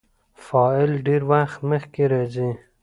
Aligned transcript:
فاعل 0.45 0.91
ډېرى 1.05 1.25
وخت 1.31 1.59
مخکي 1.71 2.05
راځي. 2.11 2.49